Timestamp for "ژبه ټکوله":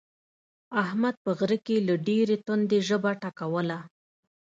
2.87-3.79